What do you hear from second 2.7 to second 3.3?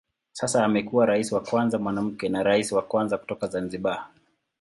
wa kwanza